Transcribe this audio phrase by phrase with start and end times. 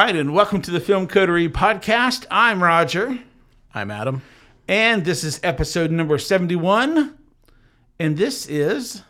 [0.00, 2.24] Right, and welcome to the Film Coterie podcast.
[2.30, 3.18] I'm Roger,
[3.74, 4.22] I'm Adam.
[4.68, 7.18] and this is episode number 71.
[7.98, 9.02] And this is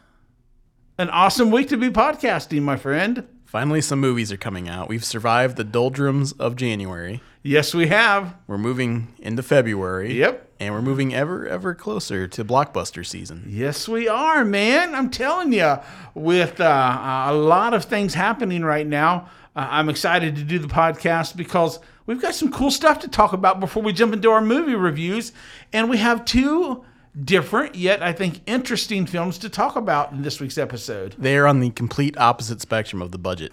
[0.97, 3.29] an awesome week to be podcasting, my friend.
[3.45, 4.89] Finally, some movies are coming out.
[4.89, 7.21] We've survived the doldrums of January.
[7.43, 8.35] Yes, we have.
[8.47, 10.15] We're moving into February.
[10.15, 10.53] Yep.
[10.59, 13.45] And we're moving ever, ever closer to blockbuster season.
[13.47, 14.95] Yes, we are, man.
[14.95, 15.77] I'm telling you,
[16.15, 20.69] with uh, a lot of things happening right now, uh, I'm excited to do the
[20.69, 24.41] podcast because we've got some cool stuff to talk about before we jump into our
[24.41, 25.33] movie reviews.
[25.73, 26.85] And we have two
[27.25, 31.17] different, yet I think interesting films to talk about in this week's episode.
[31.19, 33.53] They are on the complete opposite spectrum of the budget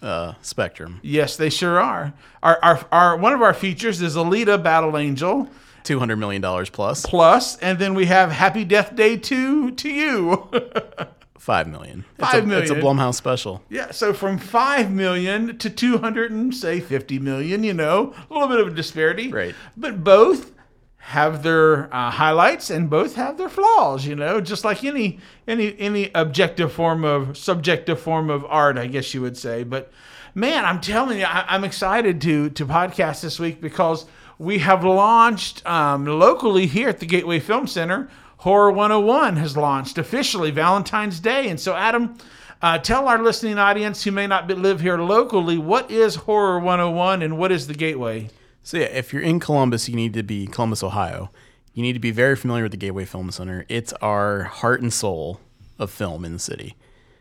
[0.00, 1.00] uh, spectrum.
[1.02, 2.14] Yes, they sure are.
[2.40, 5.48] Our, our, our one of our features is Alita Battle Angel
[5.82, 10.48] $200 million plus, plus, and then we have Happy Death Day 2 to you.
[11.38, 12.04] 5 million.
[12.18, 12.74] It's Five a, It's a.
[12.74, 13.62] Blumhouse special.
[13.68, 18.32] Yeah, so from five million to two hundred and say fifty million, you know, a
[18.32, 19.30] little bit of a disparity.
[19.30, 19.54] Right.
[19.76, 20.52] But both
[20.98, 24.04] have their uh, highlights and both have their flaws.
[24.04, 28.86] You know, just like any any any objective form of subjective form of art, I
[28.86, 29.62] guess you would say.
[29.64, 29.90] But
[30.34, 34.06] man, I'm telling you, I, I'm excited to to podcast this week because
[34.38, 38.08] we have launched um, locally here at the Gateway Film Center.
[38.38, 42.16] Horror 101 has launched officially Valentine's Day, and so Adam.
[42.60, 46.58] Uh, tell our listening audience who may not be, live here locally what is Horror
[46.58, 48.30] 101 and what is the Gateway?
[48.64, 51.30] So, yeah, if you're in Columbus, you need to be Columbus, Ohio.
[51.72, 53.64] You need to be very familiar with the Gateway Film Center.
[53.68, 55.40] It's our heart and soul
[55.78, 56.74] of film in the city.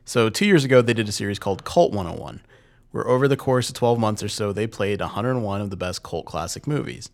[0.05, 2.41] So, two years ago, they did a series called Cult 101,
[2.91, 6.01] where over the course of 12 months or so, they played 101 of the best
[6.01, 7.11] cult classic movies.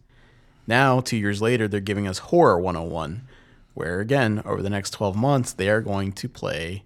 [0.65, 3.27] Now, two years later, they're giving us Horror 101,
[3.73, 6.83] where again, over the next 12 months, they are going to play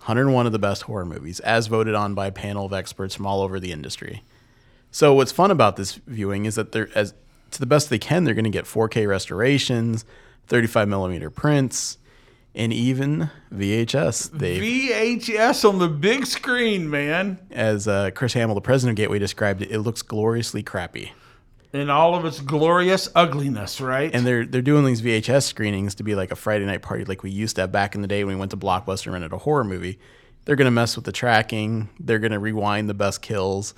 [0.00, 3.26] 101 of the best horror movies, as voted on by a panel of experts from
[3.26, 4.22] all over the industry.
[4.90, 7.14] So what's fun about this viewing is that they're as
[7.50, 10.04] to the best they can, they're going to get 4K restorations,
[10.46, 11.98] 35 millimeter prints,
[12.54, 14.30] and even VHS.
[14.32, 19.18] They, VHS on the big screen, man, as uh, Chris Hamel, the president of Gateway,
[19.18, 21.12] described it, it looks gloriously crappy.
[21.72, 24.10] In all of its glorious ugliness, right?
[24.14, 27.22] And they're they're doing these VHS screenings to be like a Friday night party, like
[27.22, 29.32] we used to have back in the day when we went to Blockbuster and rented
[29.32, 29.98] a horror movie.
[30.44, 31.90] They're going to mess with the tracking.
[32.00, 33.74] They're going to rewind the best kills,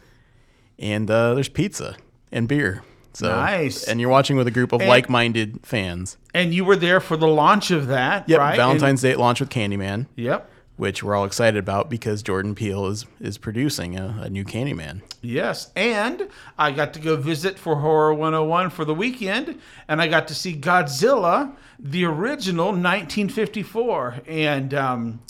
[0.79, 1.97] and uh, there's pizza
[2.31, 2.83] and beer.
[3.13, 3.85] So Nice.
[3.89, 6.17] And you're watching with a group of And- like-minded fans.
[6.33, 8.39] and you were there for the launch of that, Yep.
[8.39, 8.57] right?
[8.57, 10.50] Valentine's Day launch with Candyman, And- yep.
[10.81, 15.03] Which we're all excited about because Jordan Peele is is producing a, a new Candyman.
[15.21, 16.27] Yes, and
[16.57, 20.35] I got to go visit for Horror 101 for the weekend, and I got to
[20.35, 25.21] see Godzilla, the original 1954, and um,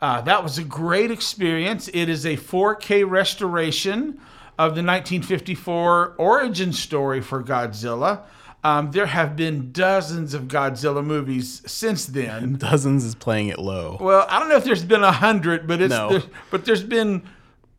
[0.00, 1.88] uh, that was a great experience.
[1.92, 4.18] It is a 4K restoration
[4.58, 8.22] of the 1954 origin story for Godzilla.
[8.68, 12.54] Um, there have been dozens of Godzilla movies since then.
[12.58, 13.96] Dozens is playing it low.
[14.00, 16.10] Well, I don't know if there's been a hundred, but it's No.
[16.10, 17.22] there, but there's been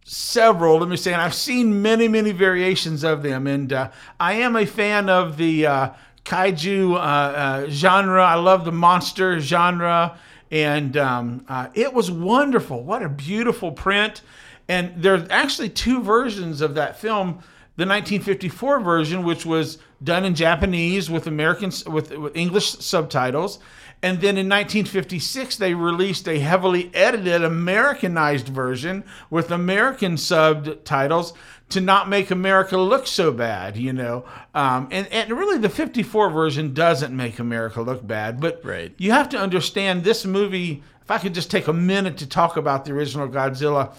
[0.03, 0.79] several.
[0.79, 4.55] Let me say, and I've seen many, many variations of them, and uh, I am
[4.55, 5.89] a fan of the uh,
[6.25, 8.23] kaiju uh, uh, genre.
[8.23, 10.17] I love the monster genre,
[10.49, 12.83] and um, uh, it was wonderful.
[12.83, 14.21] What a beautiful print!
[14.67, 17.43] And there's actually two versions of that film.
[17.79, 23.59] The 1954 version, which was done in Japanese with American with, with English subtitles,
[24.03, 31.33] and then in 1956 they released a heavily edited Americanized version with American subtitles
[31.69, 34.25] to not make America look so bad, you know.
[34.53, 38.93] Um, and and really the 54 version doesn't make America look bad, but Right.
[38.97, 40.83] you have to understand this movie.
[41.01, 43.93] If I could just take a minute to talk about the original Godzilla,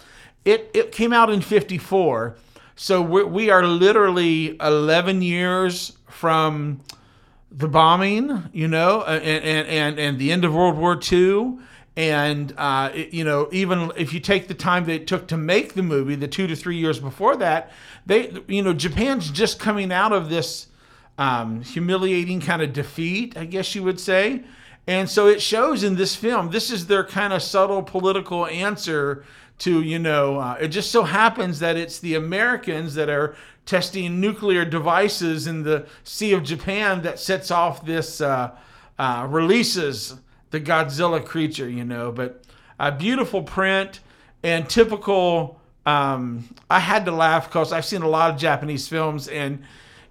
[0.45, 2.37] it it came out in 54.
[2.83, 6.81] So we're, we are literally 11 years from
[7.53, 11.59] the bombing, you know, and and and, and the end of World War II.
[11.95, 15.37] And uh, it- you know, even if you take the time that it took to
[15.37, 17.71] make the movie, the two to three years before that,
[18.07, 20.69] they, you know, Japan's just coming out of this
[21.19, 24.43] um, humiliating kind of defeat, I guess you would say.
[24.87, 26.51] And so it shows in this film.
[26.51, 29.23] This is their kind of subtle political answer
[29.61, 33.37] to, you know, uh, it just so happens that it's the Americans that are
[33.67, 38.51] testing nuclear devices in the Sea of Japan that sets off this, uh,
[38.99, 40.17] uh, releases
[40.51, 42.11] the Godzilla creature, you know.
[42.11, 42.45] But
[42.79, 44.01] a beautiful print
[44.43, 45.61] and typical.
[45.87, 49.63] Um, I had to laugh because I've seen a lot of Japanese films and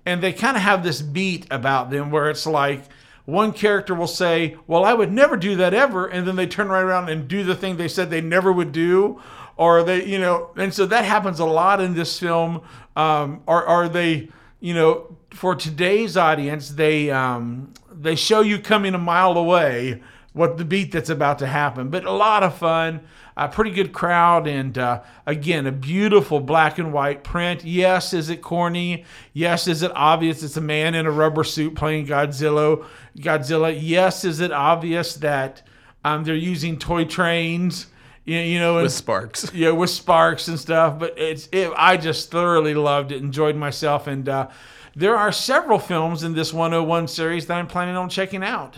[0.06, 2.84] and they kind of have this beat about them where it's like
[3.30, 6.70] one character will say, "Well, I would never do that ever," and then they turn
[6.70, 9.22] right around and do the thing they said they never would do,
[9.58, 12.62] or they, you know, and so that happens a lot in this film.
[12.96, 14.30] Um, are they,
[14.60, 20.02] you know, for today's audience, they um, they show you coming a mile away
[20.34, 21.90] what the beat that's about to happen.
[21.90, 23.02] But a lot of fun,
[23.46, 27.64] a pretty good crowd, and uh, again, a beautiful black and white print.
[27.64, 29.06] Yes, is it corny?
[29.34, 32.86] Yes, is it obvious it's a man in a rubber suit playing Godzilla?
[33.18, 33.78] Godzilla.
[33.80, 35.62] Yes, is it obvious that
[36.04, 37.88] um, they're using toy trains?
[38.26, 39.52] You, know, and- With sparks.
[39.54, 41.00] yeah, with sparks and stuff.
[41.00, 44.50] But it's it, I just thoroughly loved it, enjoyed myself, and uh,
[44.96, 48.76] there are several films in this 101 series that I'm planning on checking out.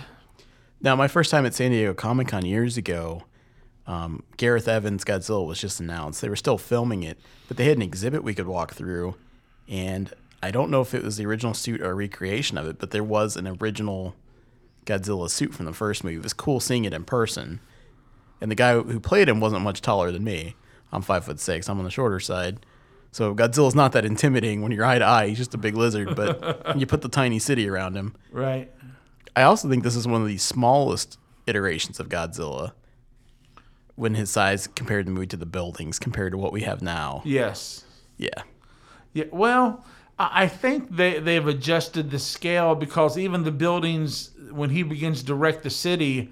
[0.79, 3.23] Now, my first time at San Diego Comic Con years ago,
[3.91, 6.21] um, Gareth Evans' Godzilla was just announced.
[6.21, 7.17] They were still filming it,
[7.49, 9.15] but they had an exhibit we could walk through.
[9.67, 12.79] And I don't know if it was the original suit or a recreation of it,
[12.79, 14.15] but there was an original
[14.85, 16.15] Godzilla suit from the first movie.
[16.15, 17.59] It was cool seeing it in person.
[18.39, 20.55] And the guy who played him wasn't much taller than me.
[20.93, 21.67] I'm five foot six.
[21.67, 22.65] I'm on the shorter side.
[23.11, 25.27] So Godzilla's not that intimidating when you're eye to eye.
[25.27, 28.15] He's just a big lizard, but you put the tiny city around him.
[28.31, 28.71] Right.
[29.35, 32.71] I also think this is one of the smallest iterations of Godzilla
[33.95, 37.21] when his size compared the movie to the buildings compared to what we have now.
[37.25, 37.83] Yes.
[38.17, 38.43] Yeah.
[39.13, 39.25] Yeah.
[39.31, 39.85] Well,
[40.19, 45.35] I think they they've adjusted the scale because even the buildings when he begins to
[45.35, 46.31] wreck the city.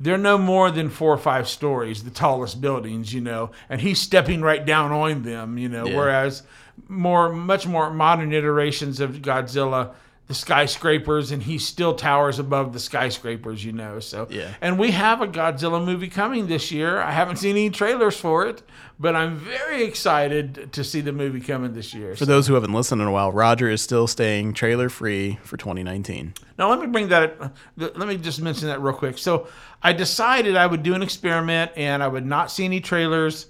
[0.00, 4.00] They're no more than four or five stories, the tallest buildings, you know, and he's
[4.00, 5.86] stepping right down on them, you know.
[5.86, 5.96] Yeah.
[5.96, 6.44] Whereas
[6.86, 9.94] more, much more modern iterations of Godzilla,
[10.28, 13.98] the skyscrapers, and he still towers above the skyscrapers, you know.
[13.98, 14.48] So, Yeah.
[14.60, 17.00] and we have a Godzilla movie coming this year.
[17.00, 18.62] I haven't seen any trailers for it,
[19.00, 22.14] but I'm very excited to see the movie coming this year.
[22.14, 25.56] For those who haven't listened in a while, Roger is still staying trailer free for
[25.56, 26.34] 2019.
[26.58, 27.52] Now let me bring that.
[27.78, 29.16] Let me just mention that real quick.
[29.16, 29.46] So
[29.82, 33.46] I decided I would do an experiment, and I would not see any trailers,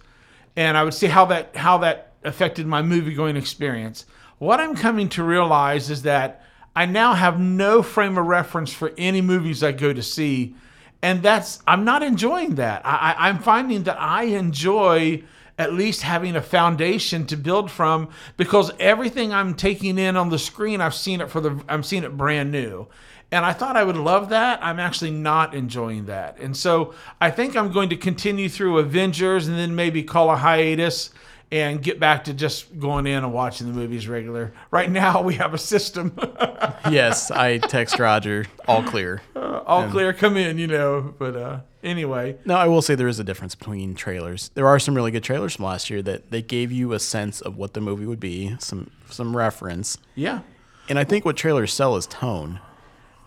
[0.54, 4.06] and I would see how that how that affected my movie going experience.
[4.38, 6.44] What I'm coming to realize is that
[6.78, 10.54] I now have no frame of reference for any movies I go to see,
[11.02, 12.86] and that's I'm not enjoying that.
[12.86, 15.25] I, I, I'm finding that I enjoy
[15.58, 20.38] at least having a foundation to build from because everything I'm taking in on the
[20.38, 22.86] screen, I've seen it for the I'm seeing it brand new.
[23.32, 24.60] And I thought I would love that.
[24.62, 26.38] I'm actually not enjoying that.
[26.38, 30.36] And so I think I'm going to continue through Avengers and then maybe call a
[30.36, 31.10] hiatus
[31.50, 34.52] and get back to just going in and watching the movies regular.
[34.70, 36.16] Right now we have a system.
[36.90, 39.22] yes, I text Roger, all clear.
[39.34, 41.14] All clear, come in, you know.
[41.18, 42.36] But uh anyway.
[42.44, 44.50] Now, I will say there is a difference between trailers.
[44.54, 47.40] There are some really good trailers from last year that they gave you a sense
[47.40, 49.98] of what the movie would be, some some reference.
[50.14, 50.40] Yeah.
[50.88, 52.60] And I think what trailers sell is tone.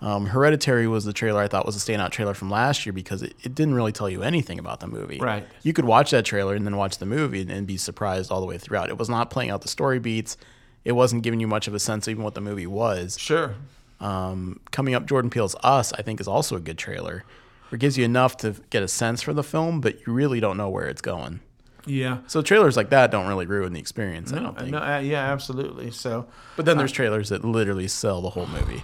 [0.02, 3.22] Um, Hereditary was the trailer I thought was a standout trailer from last year because
[3.22, 5.20] it, it didn't really tell you anything about the movie.
[5.20, 5.46] Right.
[5.62, 8.40] You could watch that trailer and then watch the movie and, and be surprised all
[8.42, 8.90] the way throughout.
[8.90, 10.38] It was not playing out the story beats.
[10.84, 13.16] It wasn't giving you much of a sense of even what the movie was.
[13.20, 13.54] Sure.
[14.00, 17.24] Um, coming up, Jordan Peele's Us, I think, is also a good trailer.
[17.72, 20.58] It gives you enough to get a sense for the film, but you really don't
[20.58, 21.42] know where it's going.
[21.86, 22.20] Yeah.
[22.28, 24.72] So trailers like that don't really ruin the experience, I don't think.
[24.72, 25.92] No, uh, yeah, absolutely.
[25.92, 28.84] So But then there's trailers that literally sell the whole movie.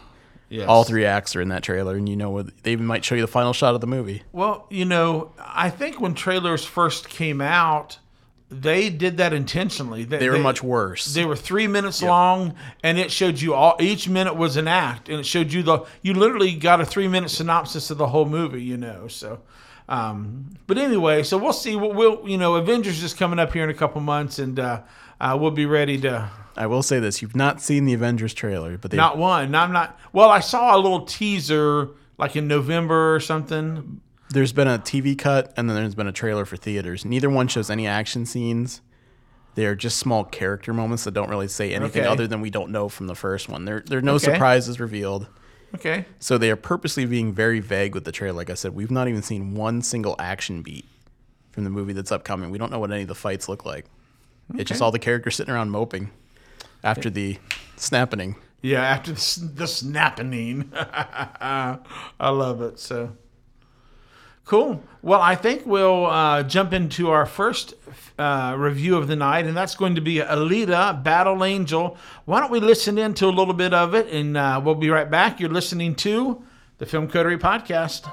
[0.50, 0.68] Yes.
[0.68, 2.64] All three acts are in that trailer, and you know what?
[2.64, 4.24] They even might show you the final shot of the movie.
[4.32, 8.00] Well, you know, I think when trailers first came out,
[8.50, 10.06] they did that intentionally.
[10.06, 11.14] They were much worse.
[11.14, 13.76] They were three minutes long, and it showed you all.
[13.80, 15.86] Each minute was an act, and it showed you the.
[16.02, 18.64] You literally got a three minute synopsis of the whole movie.
[18.64, 19.42] You know, so.
[19.90, 21.78] Um, but anyway, so we'll see.
[21.78, 24.82] We'll, we'll, you know, Avengers is coming up here in a couple months, and uh,
[25.20, 26.30] uh, we'll be ready to.
[26.56, 29.54] I will say this: you've not seen the Avengers trailer, but they Not one.
[29.56, 30.00] I'm not.
[30.14, 34.02] Well, I saw a little teaser like in November or something.
[34.32, 37.06] there's been a TV cut, and then there's been a trailer for theaters.
[37.06, 38.82] Neither one shows any action scenes.
[39.56, 42.12] They are just small character moments that don't really say anything Okay.
[42.12, 43.66] other than we don't know from the first one.
[43.66, 44.26] There, there are no Okay.
[44.34, 45.28] surprises revealed.
[45.76, 46.06] Okay.
[46.20, 48.36] So they are purposely being very vague with the trailer.
[48.38, 50.86] Like I said, we've not even seen one single action beat
[51.52, 52.52] from the movie that's upcoming.
[52.52, 53.86] We don't know what any of the fights look like.
[54.56, 56.12] It's just all the characters sitting around moping
[56.84, 57.38] after the
[57.76, 58.36] snapping.
[58.62, 60.72] Yeah, after the, the snapping.
[60.76, 61.80] I
[62.30, 62.80] love it.
[62.80, 63.16] So
[64.46, 64.82] cool.
[65.02, 67.74] Well, I think we'll uh, jump into our first
[68.18, 71.98] uh, review of the night, and that's going to be Alita Battle Angel.
[72.26, 74.90] Why don't we listen in to a little bit of it, and uh, we'll be
[74.90, 75.40] right back.
[75.40, 76.44] You're listening to
[76.78, 78.12] the Film Coterie Podcast.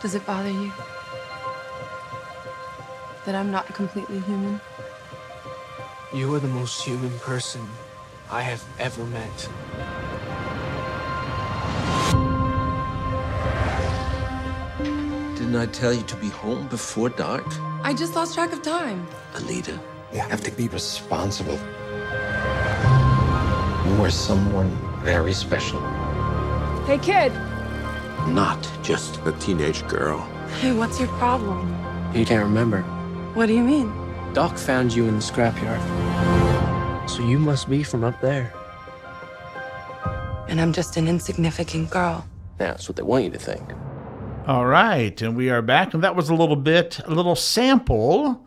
[0.00, 0.72] Does it bother you
[3.26, 4.58] that I'm not completely human?
[6.14, 7.60] You are the most human person
[8.30, 9.48] I have ever met.
[15.36, 17.44] Didn't I tell you to be home before dark?
[17.82, 19.06] I just lost track of time.
[19.34, 19.78] Alita,
[20.14, 21.58] You have to be responsible.
[23.86, 24.70] You are someone
[25.02, 25.80] very special.
[26.86, 27.32] Hey, kid.
[28.28, 30.20] Not just a teenage girl.
[30.60, 31.68] Hey, what's your problem?
[32.14, 32.82] You can't remember.
[33.34, 33.92] What do you mean?
[34.32, 35.80] Doc found you in the scrapyard.
[37.08, 38.52] So you must be from up there.
[40.48, 42.26] And I'm just an insignificant girl.
[42.58, 43.62] Yeah, that's what they want you to think.
[44.46, 48.44] All right, and we are back, and that was a little bit, a little sample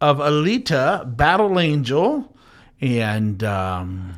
[0.00, 2.34] of Alita Battle Angel,
[2.80, 4.14] and um,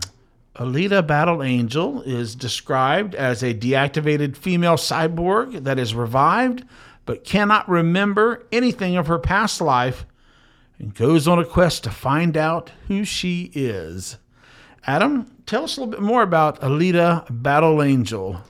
[0.57, 6.65] Alita Battle Angel is described as a deactivated female cyborg that is revived
[7.07, 10.07] but cannot remember anything of her past life
[10.79, 14.17] and goes on a quest to find out who she is.
[14.87, 18.41] Adam, tell us a little bit more about Alita Battle Angel.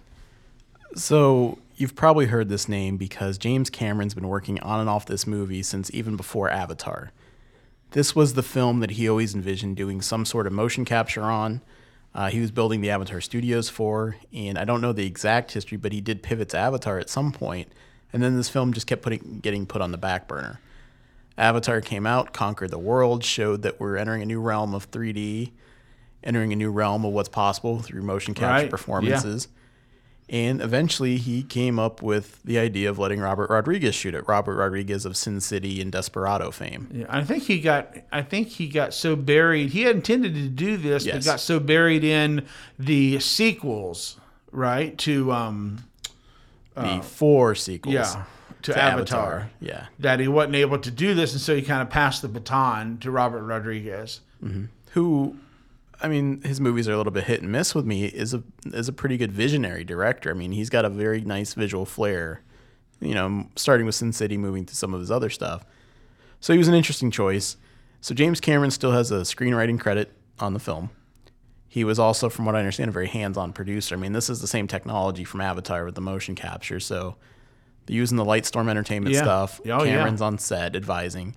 [0.96, 5.26] So you've probably heard this name because James Cameron's been working on and off this
[5.26, 7.12] movie since even before Avatar.
[7.92, 11.62] This was the film that he always envisioned doing some sort of motion capture on.
[12.14, 15.76] Uh, he was building the Avatar studios for, and I don't know the exact history,
[15.76, 17.72] but he did pivot to Avatar at some point,
[18.12, 20.60] and then this film just kept putting getting put on the back burner.
[21.36, 25.50] Avatar came out, conquered the world, showed that we're entering a new realm of 3D,
[26.22, 28.70] entering a new realm of what's possible through motion capture Right,
[29.10, 29.18] yeah.
[30.28, 34.26] And eventually he came up with the idea of letting Robert Rodriguez shoot it.
[34.26, 36.88] Robert Rodriguez of Sin City and Desperado fame.
[36.92, 37.94] Yeah, I think he got.
[38.10, 39.70] I think he got so buried.
[39.70, 42.46] He had intended to do this, but got so buried in
[42.78, 44.18] the sequels,
[44.50, 44.96] right?
[44.98, 45.84] To um,
[46.74, 47.94] the four sequels.
[47.94, 48.24] yeah,
[48.62, 49.86] to, Avatar, Yeah.
[49.98, 52.96] that he wasn't able to do this, and so he kind of passed the baton
[53.00, 54.20] to Robert Rodriguez.
[54.92, 55.36] Who
[56.04, 58.42] I mean, his movies are a little bit hit and miss with me, is a
[58.66, 60.30] is a pretty good visionary director.
[60.30, 62.42] I mean, he's got a very nice visual flair.
[63.00, 65.64] You know, starting with Sin City, moving to some of his other stuff.
[66.40, 67.56] So he was an interesting choice.
[68.00, 70.90] So James Cameron still has a screenwriting credit on the film.
[71.66, 73.94] He was also, from what I understand, a very hands-on producer.
[73.96, 76.78] I mean, this is the same technology from Avatar with the motion capture.
[76.80, 77.16] So
[77.88, 79.22] using the Lightstorm Entertainment Yeah.
[79.22, 79.60] stuff.
[79.64, 79.96] Oh, yeah.
[79.96, 81.34] Cameron's on set advising.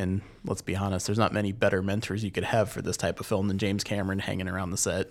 [0.00, 3.20] And let's be honest, there's not many better mentors you could have for this type
[3.20, 5.10] of film than James Cameron hanging around the set.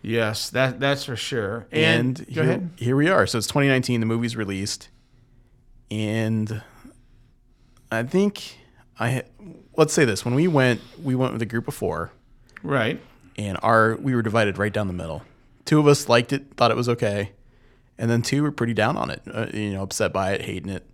[0.00, 1.66] Yes, that that's for sure.
[1.72, 2.70] And, And, go here, ahead.
[2.76, 3.26] here we are.
[3.26, 3.98] So it's 2019.
[4.00, 4.90] The movie's released,
[5.90, 6.62] and
[7.90, 8.58] I think
[9.00, 9.22] I
[9.76, 12.12] let's say this: when we went, we went with a group of four,
[12.62, 13.00] Right.
[13.36, 15.22] and our we were divided right down the middle.
[15.64, 17.32] Two of us liked it, thought it was okay,
[17.98, 19.22] and then two were pretty down on it.
[19.26, 20.84] Uh, you know, upset by it, hating it.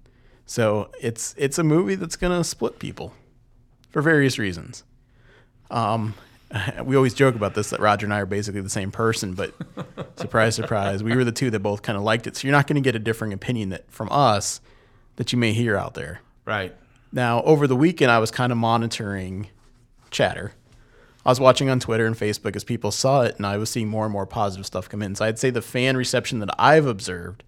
[0.50, 3.14] So it's it's a movie that's gonna split people
[3.90, 4.82] for various reasons.
[5.70, 6.14] Um,
[6.82, 9.54] we always joke about this that Roger and I are basically the same person, but
[10.16, 12.36] surprise, surprise, we were the two that both kind of liked it.
[12.36, 14.60] So you're not going to get a differing opinion that from us
[15.14, 16.20] that you may hear out there.
[16.44, 16.74] Right.
[17.12, 19.50] Now, over the weekend, I was kind of monitoring
[20.10, 20.54] chatter.
[21.24, 23.86] I was watching on Twitter and Facebook as people saw it, and I was seeing
[23.86, 25.14] more and more positive stuff come in.
[25.14, 27.44] So I'd say the fan reception that I've observed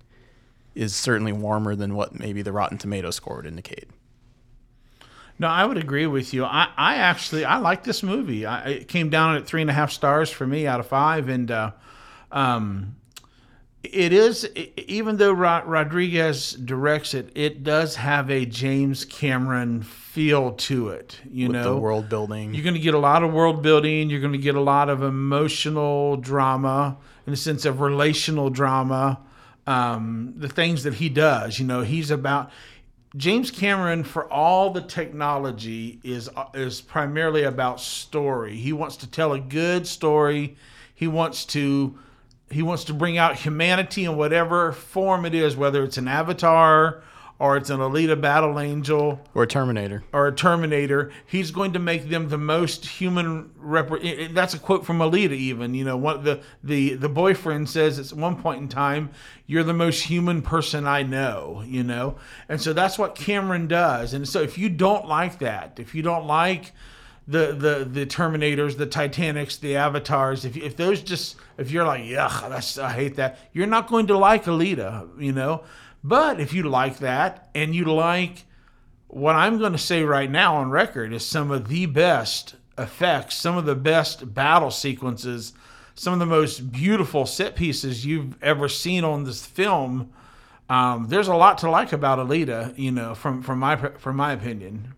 [0.74, 3.88] is certainly warmer than what maybe the Rotten Tomato score would indicate.
[5.38, 6.44] No, I would agree with you.
[6.44, 8.46] I, I actually I like this movie.
[8.46, 11.28] I, it came down at three and a half stars for me out of five,
[11.28, 11.72] and uh,
[12.30, 12.96] um,
[13.82, 20.52] it is even though Rod- Rodriguez directs it, it does have a James Cameron feel
[20.52, 21.18] to it.
[21.28, 22.54] You With know, the world building.
[22.54, 24.10] You're going to get a lot of world building.
[24.10, 29.18] You're going to get a lot of emotional drama in the sense of relational drama.
[29.66, 32.50] Um, the things that he does, you know, he's about
[33.16, 38.56] James Cameron for all the technology is is primarily about story.
[38.56, 40.56] He wants to tell a good story.
[40.94, 41.98] He wants to
[42.50, 47.02] he wants to bring out humanity in whatever form it is, whether it's an avatar
[47.42, 50.04] or it's an Alita Battle Angel or a Terminator.
[50.12, 53.50] or a Terminator, he's going to make them the most human.
[53.56, 53.90] Rep-
[54.30, 55.32] that's a quote from Alita.
[55.32, 59.10] Even you know, what the the the boyfriend says at one point in time,
[59.48, 62.14] "You're the most human person I know." You know,
[62.48, 64.14] and so that's what Cameron does.
[64.14, 66.70] And so if you don't like that, if you don't like
[67.26, 72.04] the the the Terminators, the Titanics, the Avatars, if if those just if you're like,
[72.04, 75.20] yeah, that's I hate that, you're not going to like Alita.
[75.20, 75.64] You know.
[76.04, 78.44] But if you like that and you like
[79.12, 83.36] what I'm going to say right now on record is some of the best effects,
[83.36, 85.52] some of the best battle sequences,
[85.94, 90.10] some of the most beautiful set pieces you've ever seen on this film.
[90.70, 94.32] Um, there's a lot to like about Alita, you know, from from my from my
[94.32, 94.94] opinion.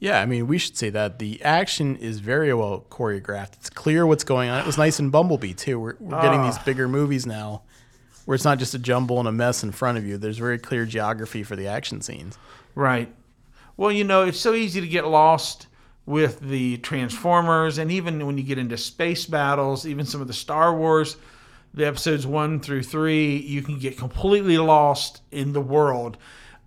[0.00, 3.54] Yeah, I mean, we should say that the action is very well choreographed.
[3.54, 4.58] It's clear what's going on.
[4.58, 5.78] It was nice in Bumblebee too.
[5.78, 7.62] We're, we're getting these bigger movies now,
[8.32, 10.16] where it's not just a jumble and a mess in front of you.
[10.16, 12.38] There's very clear geography for the action scenes.
[12.74, 13.14] Right.
[13.76, 15.66] Well, you know, it's so easy to get lost
[16.06, 20.32] with the Transformers, and even when you get into space battles, even some of the
[20.32, 21.18] Star Wars,
[21.74, 26.16] the episodes one through three, you can get completely lost in the world.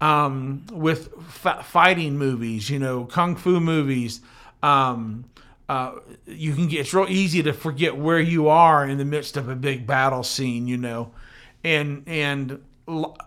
[0.01, 1.19] Um, with
[1.63, 4.21] fighting movies, you know, kung fu movies,
[4.61, 5.25] um,
[5.67, 5.93] uh,
[6.27, 9.49] you can get it's real easy to forget where you are in the midst of
[9.49, 11.09] a big battle scene, you know,
[11.65, 12.63] and and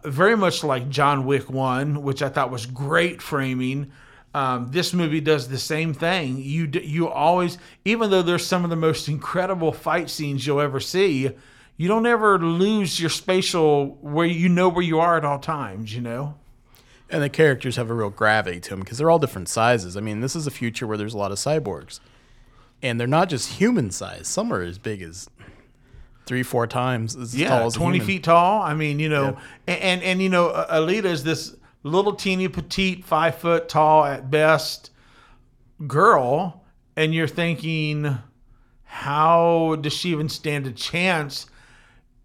[0.05, 3.91] very much like John Wick one, which I thought was great framing.
[4.33, 6.39] Um, this movie does the same thing.
[6.39, 10.79] You you always, even though there's some of the most incredible fight scenes you'll ever
[10.79, 11.31] see,
[11.77, 15.95] you don't ever lose your spatial where you know where you are at all times.
[15.95, 16.37] You know.
[17.11, 19.97] And the characters have a real gravity to them because they're all different sizes.
[19.97, 22.01] I mean, this is a future where there's a lot of cyborgs,
[22.83, 24.29] and they're not just human size.
[24.29, 25.29] Some are as big as
[26.29, 28.07] three, four times as yeah, tall as a 20 human.
[28.07, 28.63] feet tall.
[28.63, 33.05] I mean, you know, and, and, and, you know, Alita is this little teeny petite,
[33.05, 34.91] five foot tall at best
[35.87, 36.63] girl.
[36.97, 38.19] And you're thinking,
[38.85, 41.47] how does she even stand a chance?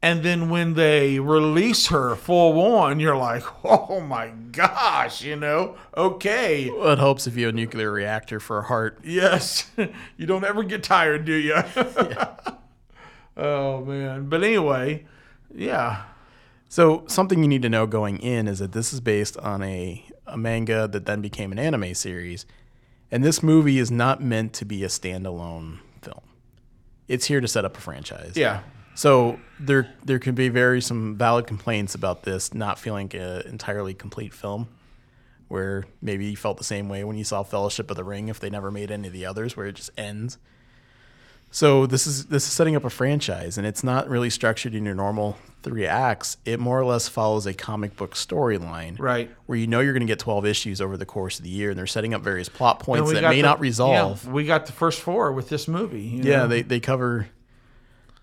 [0.02, 5.78] And then when they release her full on, you're like, oh my gosh, you know,
[5.96, 6.66] okay.
[6.66, 9.00] It helps if you have a nuclear reactor for a heart.
[9.02, 9.72] Yes.
[10.18, 11.56] you don't ever get tired, do you?
[13.38, 14.30] oh, man.
[14.30, 15.06] But anyway,
[15.54, 16.04] yeah.
[16.70, 20.04] So something you need to know going in is that this is based on a,
[20.26, 22.48] a manga that then became an anime series,
[23.12, 26.24] and this movie is not meant to be a standalone film.
[27.08, 28.34] It's here to set up a franchise.
[28.36, 28.62] Yeah.
[28.96, 33.42] So there there can be very some valid complaints about this not feeling like an
[33.48, 34.68] entirely complete film,
[35.50, 38.40] where maybe you felt the same way when you saw Fellowship of the Ring if
[38.40, 40.40] they never made any of the others, where it just ends.
[41.56, 44.86] So this is this is setting up a franchise, and it's not really structured in
[44.86, 46.38] your normal three acts.
[46.46, 49.30] It more or less follows a comic book storyline, Right.
[49.46, 51.70] Where you know you're going to get twelve issues over the course of the year,
[51.70, 54.26] and they're setting up various plot points that may the- not resolve.
[54.26, 56.02] yeah, we got the first four with this movie.
[56.02, 56.48] you Yeah, know?
[56.48, 57.28] they, they cover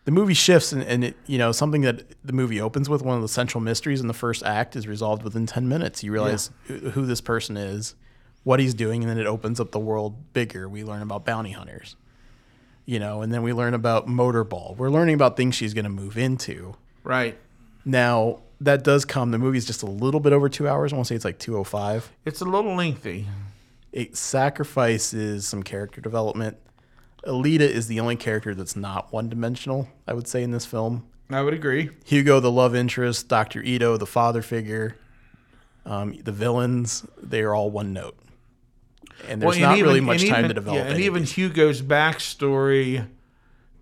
[0.07, 3.15] the movie shifts and, and it you know something that the movie opens with one
[3.15, 6.51] of the central mysteries in the first act is resolved within 10 minutes you realize
[6.65, 7.95] who, who this person is
[8.43, 11.53] what he's doing and then it opens up the world bigger we learn about bounty
[11.53, 11.97] hunters
[12.87, 15.91] you know and then we learn about motorball we're learning about things she's going to
[15.91, 17.39] move into right.
[17.85, 21.07] now that does come the movie's just a little bit over two hours i want
[21.07, 23.27] to say it's like 205 It's a little lengthy.
[23.93, 26.57] it sacrifices some character development
[27.27, 31.05] Alita is the only character that's not one dimensional, I would say, in this film.
[31.29, 31.91] I would agree.
[32.07, 33.61] Hugo, the love interest, Dr.
[33.63, 34.97] Ido, the father figure,
[35.85, 38.17] um, the villains, they are all one note.
[39.29, 41.25] And there's and not even- really much time even- to develop Yeah, and even.
[41.25, 43.07] Hugo's backstory,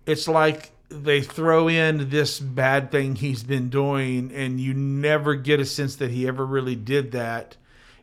[0.05, 5.59] it's like they throw in this bad thing he's been doing, and you never get
[5.59, 7.55] a sense that he ever really did that.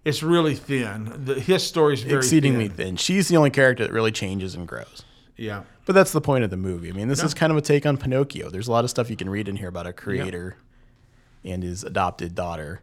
[0.04, 1.12] It's really thin.
[1.24, 2.76] The, his story's very exceedingly thin.
[2.76, 2.96] thin.
[2.96, 5.02] She's the only character that really changes and grows.
[5.36, 5.64] Yeah.
[5.84, 6.88] But that's the point of the movie.
[6.88, 8.50] I mean, this is kind of a take on Pinocchio.
[8.50, 10.56] There's a lot of stuff you can read in here about a creator
[11.44, 12.80] and his adopted daughter.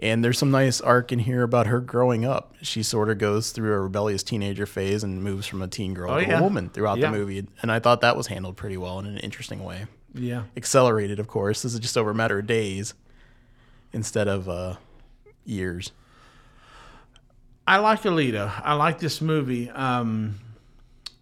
[0.00, 2.54] And there's some nice arc in here about her growing up.
[2.62, 6.12] She sort of goes through a rebellious teenager phase and moves from a teen girl
[6.12, 6.38] Oh, to yeah.
[6.38, 7.10] a woman throughout Yeah.
[7.10, 7.46] the movie.
[7.62, 9.86] And I thought that was handled pretty well in an interesting way.
[10.14, 10.44] Yeah.
[10.56, 11.62] Accelerated, of course.
[11.62, 12.94] This is just over a matter of days
[13.92, 14.76] instead of uh,
[15.44, 15.90] years.
[17.66, 18.52] I like Alita.
[18.64, 19.68] I like this movie.
[19.70, 20.36] Um,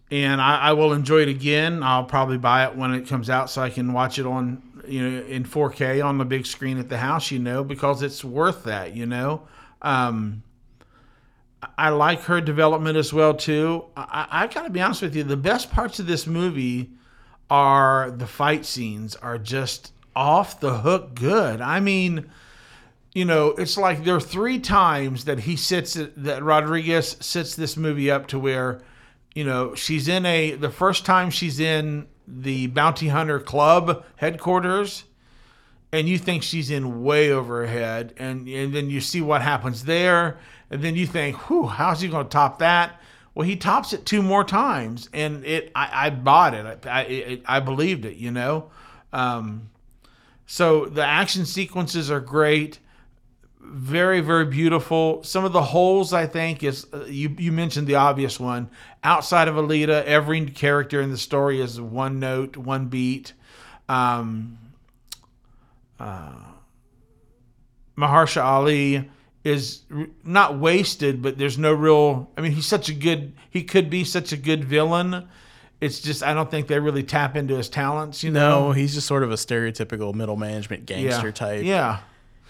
[0.09, 1.83] and I, I will enjoy it again.
[1.83, 5.07] I'll probably buy it when it comes out so I can watch it on you
[5.07, 7.31] know in 4K on the big screen at the house.
[7.31, 8.95] You know because it's worth that.
[8.95, 9.47] You know.
[9.81, 10.43] Um,
[11.77, 13.85] I like her development as well too.
[13.95, 15.23] I, I got to be honest with you.
[15.23, 16.91] The best parts of this movie
[17.49, 19.15] are the fight scenes.
[19.15, 21.61] Are just off the hook good.
[21.61, 22.29] I mean
[23.17, 27.75] you know, it's like there are three times that he sits that Rodriguez sits this
[27.75, 28.79] movie up to where,
[29.33, 35.05] you know, she's in a the first time she's in the bounty hunter club headquarters,
[35.91, 39.41] and you think she's in way over her head, and and then you see what
[39.41, 40.37] happens there,
[40.69, 42.99] and then you think, whew, how's he going to top that?
[43.33, 46.85] Well, he tops it two more times, and it I, I bought it.
[46.85, 48.17] I I, it, I believed it.
[48.17, 48.71] You know.
[49.13, 49.69] Um,
[50.45, 52.79] so the action sequences are great
[53.59, 57.95] very very beautiful some of the holes i think is uh, you you mentioned the
[57.95, 58.69] obvious one
[59.03, 63.33] outside of alita every character in the story is one note one beat
[63.89, 64.57] um
[65.99, 66.31] uh
[67.97, 69.09] Mahershala Ali
[69.43, 72.29] is r- not wasted, but there's no real.
[72.37, 73.33] I mean, he's such a good.
[73.49, 75.27] He could be such a good villain.
[75.81, 78.23] It's just I don't think they really tap into his talents.
[78.23, 80.97] You No, know, he's just sort of a stereotypical middle management yeah.
[81.01, 81.63] gangster type.
[81.63, 81.99] Yeah,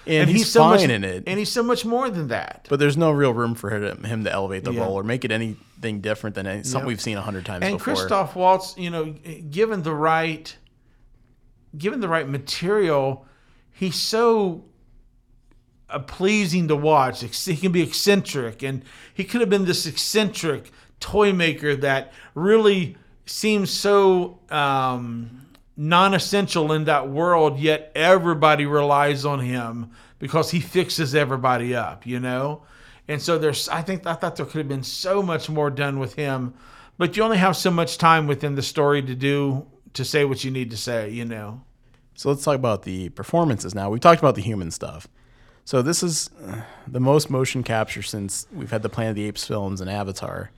[0.08, 1.24] and, he's, so fine much, in it.
[1.28, 2.66] and he's so much more than that.
[2.70, 4.82] but there's no real room for him him to elevate the Yeah.
[4.82, 6.88] role or make it anything different than any, something Yep.
[6.88, 7.96] we've seen a hundred times and before.
[7.96, 9.06] Christoph Waltz, you know,
[9.52, 10.56] given the right,
[11.78, 13.26] given the right material,
[13.72, 14.64] he's so
[15.90, 17.22] uh, pleasing to watch.
[17.22, 22.98] He can be eccentric, and he could have been this eccentric toy maker that really
[23.26, 25.46] seems so um,
[25.78, 27.60] non-essential in that world.
[27.60, 32.06] Yet everybody relies on him because he fixes everybody up.
[32.06, 32.64] You know.
[33.08, 35.98] And so there's, I think, I thought there could have been so much more done
[35.98, 36.54] with him,
[36.98, 40.44] but you only have so much time within the story to do to say what
[40.44, 41.62] you need to say, you know.
[42.16, 43.90] So let's talk about the performances now.
[43.90, 45.08] We've talked about the human stuff.
[45.64, 49.26] So this is uh, the most motion capture since we've had the Planet of the
[49.26, 50.52] Apes films and Avatar.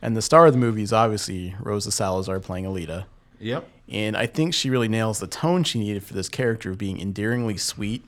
[0.00, 3.04] And the star of the movie is obviously Rosa Salazar playing Alita.
[3.44, 3.68] Yep.
[3.90, 6.98] And I think she really nails the tone she needed for this character of being
[6.98, 8.02] endearingly sweet,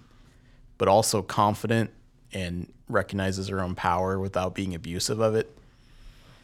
[0.78, 1.90] but also confident
[2.32, 5.54] and recognizes her own power without being abusive of it.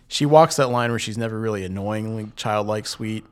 [0.09, 3.25] She walks that line where she's never really annoyingly childlike sweet,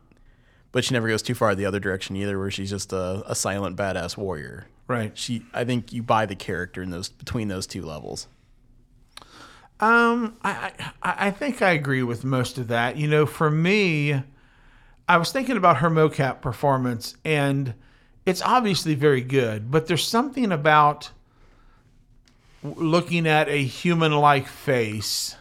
[0.73, 3.35] but she never goes too far the other direction either, where she's just a, a
[3.35, 4.67] silent badass warrior.
[4.89, 5.17] Right.
[5.17, 8.29] She, I think you buy the character in those between those two levels.
[9.79, 12.97] Um, I, I I think I agree with most of that.
[12.97, 14.23] You know, for me,
[15.11, 17.75] I was thinking about her mocap performance, and
[18.25, 21.11] it's obviously very good, but there's something about
[22.63, 25.35] looking at a human-like face.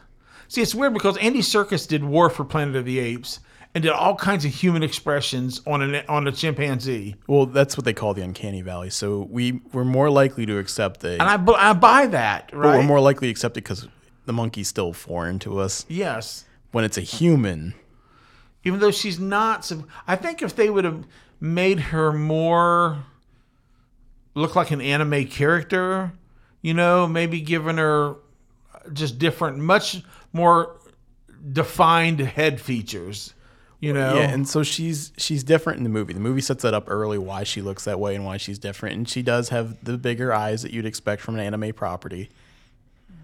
[0.47, 3.41] See, it's weird because Andy Serkis did War for Planet of the Apes
[3.75, 7.85] and did all kinds of human expressions on an on a chimpanzee, Well, that's what
[7.85, 8.89] they call the uncanny valley.
[8.89, 12.57] So we we're more likely to accept a, and I bu- I buy that, but
[12.57, 12.77] right?
[12.77, 13.87] we're more likely to accept it because
[14.25, 15.85] the monkey's still foreign to us.
[15.87, 16.45] yes.
[16.71, 17.75] When it's a human,
[18.63, 19.71] even though she's not.
[20.07, 21.05] I think if they would have
[21.39, 23.05] made her more
[24.35, 26.11] look like an anime character,
[26.61, 28.15] you know, maybe given her
[28.93, 30.01] just different, much
[30.33, 30.79] more
[31.51, 33.33] defined head features,
[33.79, 34.15] you know.
[34.15, 36.13] Yeah, and so she's she's different in the movie.
[36.13, 38.95] The movie sets that up early why she looks that way and why she's different,
[38.95, 42.29] and she does have the bigger eyes that you'd expect from an anime property.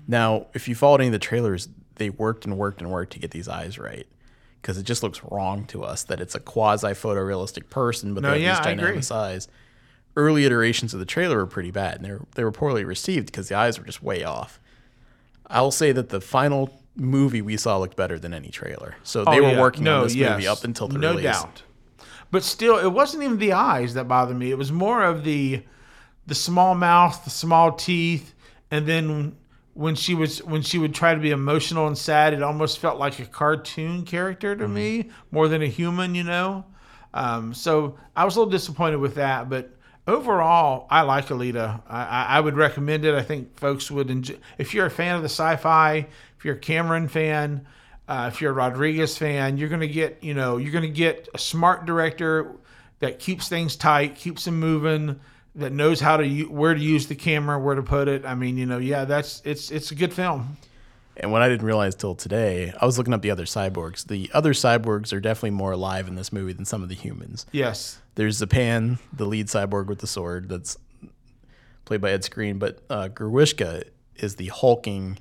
[0.07, 3.19] Now, if you followed any of the trailers, they worked and worked and worked to
[3.19, 4.07] get these eyes right
[4.65, 8.31] because it just looks wrong to us that it's a quasi photorealistic person, but No,
[8.31, 9.47] they have yeah, these ginormous eyes.
[10.15, 13.27] Early iterations of the trailer were pretty bad, and they were, they were poorly received
[13.27, 14.59] because the eyes were just way off.
[15.45, 18.95] I will say that the final movie we saw looked better than any trailer.
[19.03, 19.61] So they Oh, were yeah.
[19.61, 20.31] working No, on this yes.
[20.31, 21.25] movie up until the no release.
[21.25, 21.61] doubt.
[22.31, 24.49] But still, it wasn't even the eyes that bothered me.
[24.49, 25.61] It was more of the
[26.25, 28.33] the small mouth, the small teeth,
[28.71, 29.35] and then
[29.75, 32.97] when she was when she would try to be emotional and sad, it almost felt
[32.97, 36.15] like a cartoon character to me more than a human.
[36.15, 36.65] You know.
[37.13, 39.69] Um, so I was a little disappointed with that, but
[40.07, 41.81] overall, I like Alita.
[41.87, 43.15] I, I, I would recommend it.
[43.15, 44.35] I think folks would enjoy.
[44.57, 46.07] If you're a fan of the sci-fi,
[46.37, 47.65] if you're a Cameron fan,
[48.07, 51.37] uh, if you're a Rodriguez fan, you're gonna get you know you're gonna get a
[51.37, 52.55] smart director
[52.99, 55.19] that keeps things tight, keeps them moving,
[55.55, 58.25] that knows how to u- where to use the camera, where to put it.
[58.25, 60.57] I mean, you know, yeah, that's it's it's a good film.
[61.17, 64.05] And what I didn't realize till today, I was looking up the other cyborgs.
[64.05, 67.45] The other cyborgs are definitely more alive in this movie than some of the humans.
[67.53, 67.99] Yes.
[68.15, 70.77] There's Zapan, the lead cyborg with the sword, that's
[71.85, 73.07] played by Ed Skrein, but uh,
[74.17, 75.17] is the hulking,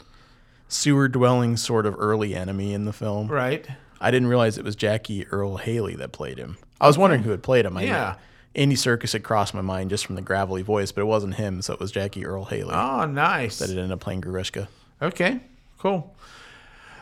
[0.68, 3.28] sewer dwelling sort of early enemy in the film.
[3.28, 3.64] Right.
[4.00, 6.56] I didn't realize it was Jackie Earle Haley that played him.
[6.80, 7.76] I was wondering who had played him.
[7.76, 8.14] I Yeah.
[8.54, 11.60] Andy Serkis had crossed my mind just from the gravelly voice, but it wasn't him,
[11.62, 13.58] so it was Jackie Earle Haley Oh, nice.
[13.58, 14.68] that it ended up playing Grewishka.
[15.02, 15.40] Okay,
[15.78, 16.14] cool.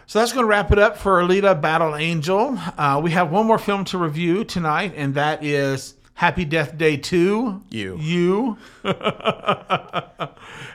[0.07, 2.59] So that's going to wrap it up for Alita Battle Angel.
[2.77, 6.97] Uh, we have one more film to review tonight, and that is Happy Death Day
[6.97, 7.63] 2.
[7.71, 7.97] You.
[7.99, 8.59] You.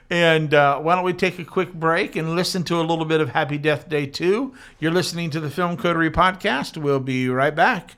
[0.10, 3.22] and uh, why don't we take a quick break and listen to a little bit
[3.22, 4.54] of Happy Death Day 2?
[4.80, 6.78] You're listening to the Film Coterie Podcast.
[6.78, 7.96] We'll be right back.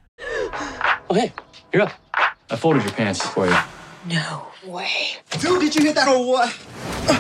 [1.12, 1.34] Hey,
[1.74, 1.92] you're up.
[2.52, 3.56] I folded your pants for you.
[4.08, 4.90] No way.
[5.40, 6.58] Dude, did you hit that or what?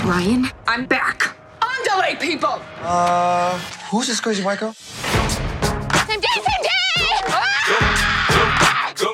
[0.03, 1.35] Ryan, I'm back.
[1.61, 2.59] Underlay people!
[2.81, 3.59] Uh,
[3.91, 4.73] who's this crazy white girl?
[4.73, 6.69] Same day, same day!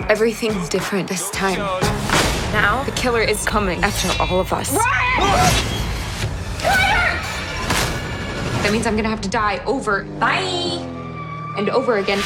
[0.09, 1.57] Everything's different this time.
[2.53, 4.71] Now, the killer is coming after all of us.
[8.61, 10.39] That means I'm gonna have to die over, bye,
[11.57, 12.19] and over again.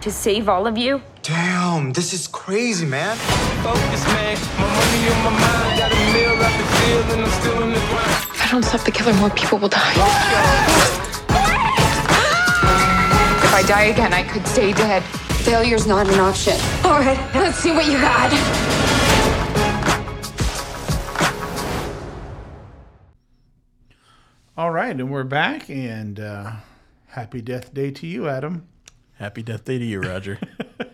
[0.00, 3.16] To save all of you, Damn, this is crazy, man.
[3.60, 4.38] Focus, man.
[4.60, 5.76] My money on my mind.
[5.76, 8.10] Got a meal out the field and I'm still in the grind.
[8.30, 9.92] If I don't stop the killer, more people will die.
[13.42, 15.02] If I die again, I could stay dead.
[15.42, 16.54] Failure's not an option.
[16.84, 18.32] All right, let's see what you got.
[24.56, 26.52] All right, and we're back, and uh,
[27.08, 28.68] happy Death Day to you, Adam.
[29.14, 30.38] Happy Death Day to you, Roger.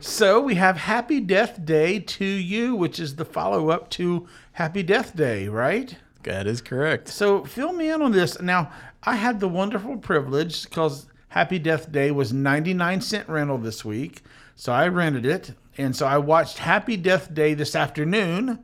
[0.00, 4.82] So we have Happy Death Day to you, which is the follow up to Happy
[4.82, 5.96] Death Day, right?
[6.22, 7.08] that is correct.
[7.08, 8.40] So fill me in on this.
[8.40, 13.84] Now, I had the wonderful privilege because Happy Death Day was 99 cent rental this
[13.84, 14.22] week.
[14.56, 15.52] So I rented it.
[15.76, 18.58] And so I watched Happy Death Day this afternoon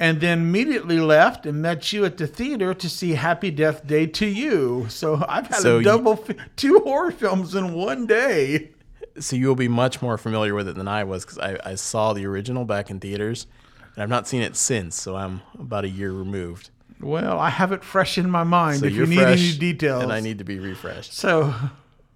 [0.00, 4.06] and then immediately left and met you at the theater to see Happy Death Day
[4.08, 4.86] to you.
[4.88, 8.70] So I've had So a you- double, fi- two horror films in one day.
[9.18, 12.12] So you'll be much more familiar with it than I was because I, I saw
[12.12, 13.46] the original back in theaters,
[13.94, 15.00] and I've not seen it since.
[15.00, 16.70] So I'm about a year removed.
[17.00, 20.02] Well, I have it fresh in my mind So if you need any details.
[20.04, 21.12] and I need to be refreshed.
[21.14, 21.52] so,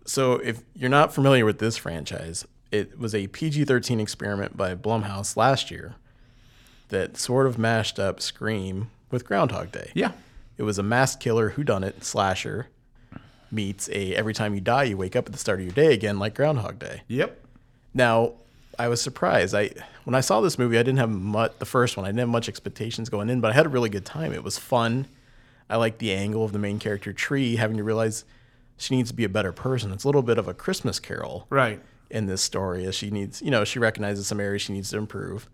[0.04, 5.37] So if you're not familiar with this franchise, it was a PG-13 experiment by Blumhouse
[5.37, 5.96] last year
[6.88, 9.90] that sort of mashed up Scream with Groundhog Day.
[9.94, 10.12] yeah.
[10.59, 12.68] It was a masked killer whodunit slasher
[13.57, 15.92] meets a every time you die you wake up at the start of your day
[15.92, 17.03] again like Groundhog Day.
[17.09, 17.42] Yep.
[17.95, 18.35] Now,
[18.79, 19.55] I was surprised.
[19.55, 19.71] I
[20.05, 21.53] when I saw this movie, I didn't have much.
[21.59, 23.88] The first one, I didn't have much expectations going in, but I had a really
[23.88, 24.33] good time.
[24.33, 25.07] It was fun.
[25.69, 28.25] I liked the angle of the main character Tree having to realize
[28.77, 29.90] she needs to be a better person.
[29.90, 31.81] It's a little bit of a Christmas Carol Right.
[32.11, 34.99] in this story, as she needs, you know, she recognizes some areas she needs to
[34.99, 35.49] improve,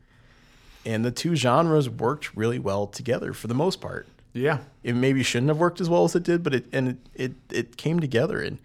[0.85, 4.61] and the two genres worked really well together for the most part Yeah.
[4.83, 7.33] it maybe shouldn't have worked as well as it did, but it and it, it
[7.51, 8.41] it came together.
[8.41, 8.59] And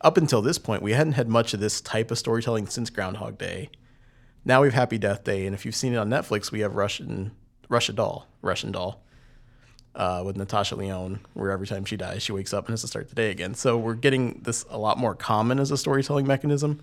[0.00, 3.38] up until this point, we hadn't had much of this type of storytelling since Groundhog
[3.38, 3.70] Day.
[4.44, 7.32] Now we've Happy Death Day, and if you've seen it on Netflix, we have Russian
[7.68, 9.02] Russia Doll, Russian Doll,
[9.94, 12.88] uh, with Natasha Lyonne, where every time she dies, she wakes up and has to
[12.88, 13.54] start the day again.
[13.54, 16.80] So we're getting this a lot more common as a storytelling mechanism.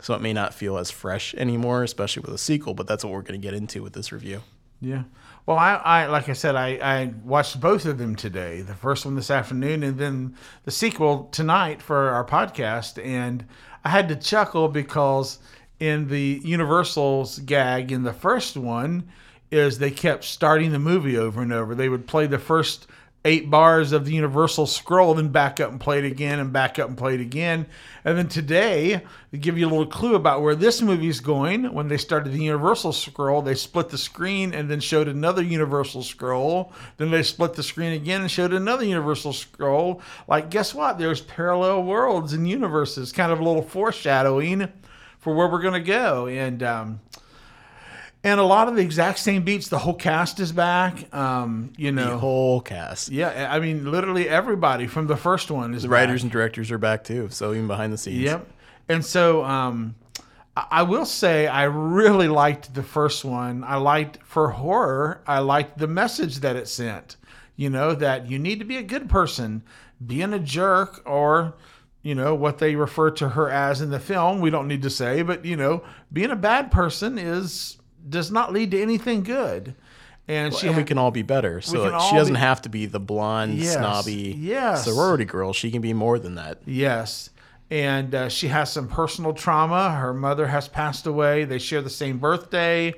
[0.00, 2.74] So it may not feel as fresh anymore, especially with a sequel.
[2.74, 4.42] But that's what we're going to get into with this review.
[4.80, 5.04] Yeah.
[5.46, 8.62] Well, I, I like I said, I, I watched both of them today.
[8.62, 10.34] The first one this afternoon, and then
[10.64, 13.02] the sequel tonight for our podcast.
[13.04, 13.46] And
[13.84, 15.38] I had to chuckle because
[15.78, 19.08] in the Universal's gag in the first one
[19.50, 21.74] is they kept starting the movie over and over.
[21.74, 22.88] They would play the first
[23.26, 26.78] eight bars of the Universal scroll, then back up and play it again, and back
[26.78, 27.66] up and play it again.
[28.04, 31.88] And then today, to give you a little clue about where this movie's going, when
[31.88, 36.72] they started the Universal scroll, they split the screen and then showed another Universal scroll.
[36.98, 40.00] Then they split the screen again and showed another Universal scroll.
[40.28, 40.98] Like, guess what?
[40.98, 44.72] There's parallel worlds and universes, kind of a little foreshadowing
[45.18, 46.28] for where we're going to go.
[46.28, 47.00] And, um,
[48.26, 49.68] and a lot of the exact same beats.
[49.68, 51.14] The whole cast is back.
[51.14, 55.74] Um, you know, The whole cast, yeah, I mean, literally everybody from the first one
[55.74, 56.00] is the back.
[56.00, 57.28] writers and directors are back too.
[57.30, 58.48] So even behind the scenes, Yep.
[58.88, 59.94] And so um,
[60.56, 63.62] I I will say I really liked the first one.
[63.62, 65.22] I liked for horror.
[65.26, 67.16] I liked the message that it sent.
[67.54, 69.62] You know that you need to be a good person,
[70.04, 71.54] being a jerk or.
[72.02, 74.40] You know what they refer to her as in the film.
[74.40, 77.75] We don't need to say, but you know, being a bad person is
[78.08, 79.74] does not lead to anything good.
[80.28, 81.60] And she and we can all be better.
[81.60, 84.84] So like, she doesn't be- have to be the blonde, Yes, snobby yes.
[84.84, 85.52] sorority girl.
[85.52, 86.58] She can be more than that.
[86.66, 87.30] Yes.
[87.70, 89.90] And uh, she has some personal trauma.
[89.92, 91.44] Her mother has passed away.
[91.44, 92.94] They share the same birthday.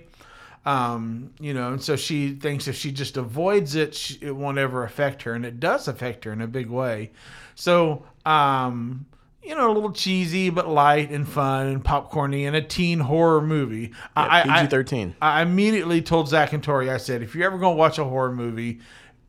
[0.67, 4.59] Um, you know, and so she thinks if she just avoids it, she, it won't
[4.59, 5.33] ever affect her.
[5.35, 7.13] And it does affect her in a big way.
[7.55, 9.07] So, um,
[9.49, 13.41] you know, a little cheesy, but light and fun and popcorny and a teen horror
[13.41, 13.93] movie.
[14.15, 15.15] I, I- PG thirteen.
[15.23, 18.05] I immediately told Zach and Tori, I said, if you're ever going to watch a
[18.05, 18.81] horror movie,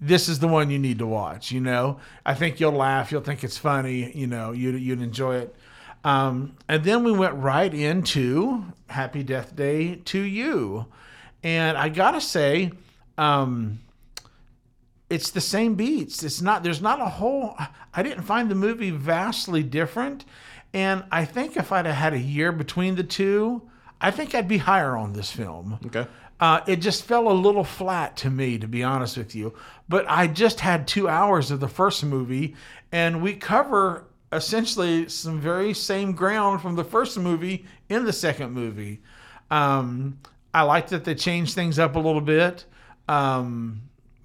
[0.02, 1.52] this is the one you need to watch.
[1.52, 4.12] You know, I think you'll laugh, you'll think it's funny.
[4.16, 5.56] You know, you'd you'd enjoy it.
[6.04, 10.86] Um, and then we went right into Happy Death Day to you,
[11.44, 12.72] and I gotta say,
[13.18, 13.80] um,
[15.10, 16.24] it's the same beats.
[16.24, 16.64] It's not.
[16.64, 17.56] There's not a whole.
[17.94, 20.26] I didn't find the movie vastly different,
[20.74, 23.64] and I think if I'd have had a year between the two,
[24.00, 25.80] I think I'd be higher on this film.
[25.88, 26.08] Okay.
[26.40, 29.54] Uh, it just fell a little flat to me, to be honest with you.
[29.90, 32.56] But I just had two hours of the first movie,
[32.92, 38.52] and we cover essentially some very same ground from the first movie in the second
[38.52, 39.02] movie.
[39.52, 40.20] Um,
[40.54, 42.66] I like that they changed things up a little bit,
[43.08, 43.82] um,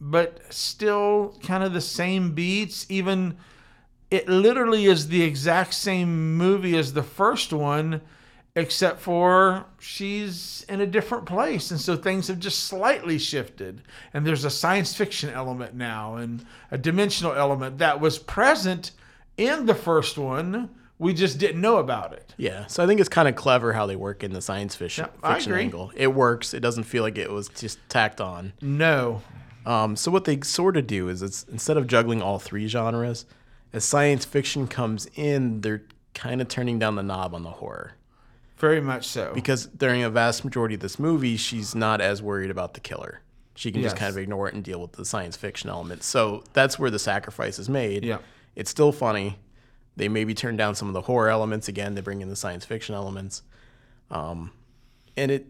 [0.07, 2.85] but still kind of the same beats.
[2.91, 3.39] Even
[4.11, 8.03] it literally is the exact same movie as the first one,
[8.55, 11.71] except for she's in a different place.
[11.71, 13.81] And so things have just slightly shifted.
[14.13, 18.91] And there's a science fiction element now and a dimensional element that was present
[19.39, 20.69] in the first one.
[20.99, 22.35] We just didn't know about it.
[22.37, 25.09] Yeah, so I think it's kind of clever how they work in the science fiction,
[25.25, 25.93] Yeah, fiction angle.
[25.97, 26.53] It works.
[26.53, 28.53] It doesn't feel like it was just tacked on.
[28.61, 29.23] No.
[29.67, 33.25] Um, so what they sort of do is it's instead of juggling all three genres,
[33.73, 35.83] as science fiction comes in, they're
[36.15, 37.93] kind of turning down the knob on the horror
[38.59, 39.33] Very much so.
[39.35, 43.21] because during a vast majority of this movie, she's not as worried about the killer.
[43.57, 46.03] She can just kind of ignore it and deal with the science fiction element.
[46.03, 48.05] So that's where the sacrifice is made.
[48.05, 48.19] Yeah.
[48.57, 49.39] It's still funny.
[49.97, 51.95] They maybe turn down some of the horror elements again.
[51.95, 53.43] They bring in the science fiction elements.
[54.11, 54.51] Um,
[55.17, 55.47] and it,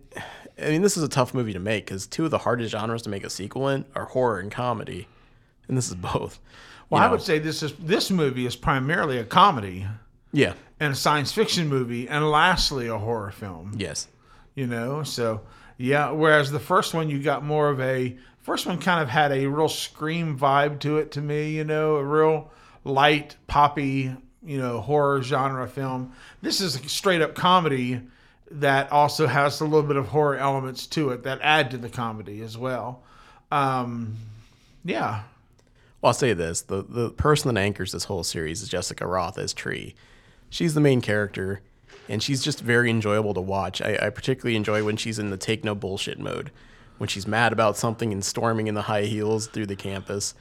[0.63, 3.03] I mean, this is a tough movie to make because two of the hardest genres
[3.03, 5.09] to make a sequel in are horror and comedy,
[5.69, 6.39] and this is both.
[6.91, 9.87] well, You I would say this is this movie is primarily a comedy.
[10.33, 13.73] Yeah, and a science fiction movie, and lastly a horror film.
[13.77, 14.09] yes,
[14.55, 15.41] you know so
[15.79, 19.33] yeah whereas the first one you got more of a first one kind of had
[19.33, 22.53] a real scream vibe to it to me you know a real
[22.85, 26.13] light poppy you know horror genre film.
[26.43, 28.01] This is a straight up comedy
[28.61, 31.89] that also has a little bit of horror elements to it that add to the
[31.89, 33.03] comedy as well
[33.51, 34.17] um
[34.85, 35.23] yeah
[36.01, 39.39] Well, I'll say this: the the person that anchors this whole series is Jessica Rothe
[39.39, 39.95] as Tree.
[40.51, 41.63] She's the main character,
[42.09, 43.81] and she's just very enjoyable to watch.
[43.81, 46.51] I, I particularly enjoy when she's in the take no bullshit mode,
[46.99, 50.35] when she's mad about something and storming in the high heels through the campus.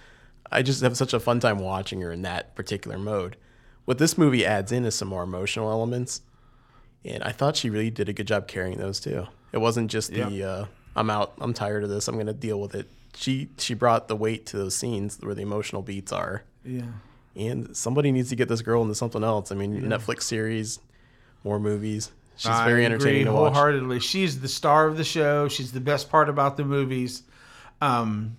[0.52, 3.38] I just have such a fun time watching her in that particular mode.
[3.86, 6.22] What this movie adds in is some more emotional elements,
[7.06, 9.28] and I thought she really did a good job carrying those too.
[9.52, 10.48] It wasn't just the Yeah.
[10.48, 12.88] uh, I'm out, I'm tired of this, I'm gonna deal with it.
[13.16, 16.44] She she brought the weight to those scenes where the emotional beats are.
[16.66, 16.84] yeah
[17.36, 19.52] And somebody needs to get this girl into something else.
[19.52, 20.80] I mean, Netflix series,
[21.44, 22.12] more movies.
[22.36, 23.54] She's very I entertaining agree to watch.
[23.54, 24.00] wholeheartedly.
[24.00, 25.48] She's the star of the show.
[25.48, 27.22] She's the best part about the movies.
[27.82, 28.38] Um,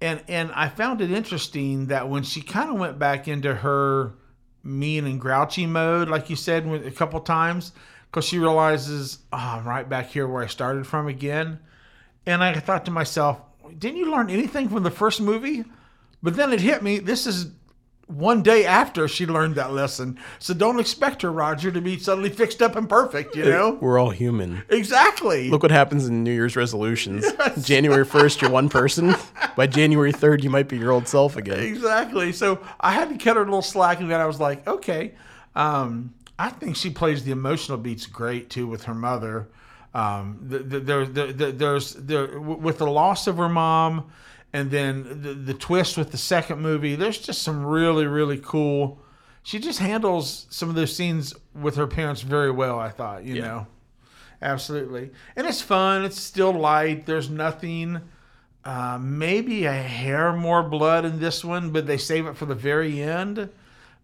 [0.00, 4.12] and and I found it interesting that when she kind of went back into her
[4.64, 7.72] mean and grouchy mode, like you said a couple times,
[8.10, 11.58] because she realizes, oh, I'm right back here where I started from again.
[12.26, 13.40] And I thought to myself,
[13.78, 15.64] didn't you learn anything from the first movie?
[16.22, 16.98] But then it hit me.
[16.98, 17.50] This is
[18.06, 20.18] one day after she learned that lesson.
[20.38, 23.70] So don't expect her, Roger, to be suddenly fixed up and perfect, you know?
[23.80, 24.62] We're all human.
[24.68, 25.48] Exactly.
[25.48, 27.24] Look what happens in New Year's resolutions.
[27.62, 29.14] January 1st, you're one person.
[29.56, 31.60] By January 3rd, you might be your old self again.
[31.60, 32.32] Exactly.
[32.32, 35.12] So I had to cut her a little slack, and then I was like, okay.
[35.54, 39.48] Um, I think she plays the emotional beats great too with her mother.
[39.94, 44.10] Um, the, the, there, the, the, there's there with the loss of her mom,
[44.52, 46.94] and then the, the twist with the second movie.
[46.94, 49.00] There's just some really really cool.
[49.44, 52.78] She just handles some of those scenes with her parents very well.
[52.78, 53.66] I thought, you know,
[54.40, 56.04] absolutely, and it's fun.
[56.04, 57.06] It's still light.
[57.06, 58.00] There's nothing.
[58.64, 62.54] Uh, maybe a hair more blood in this one, but they save it for the
[62.54, 63.48] very end.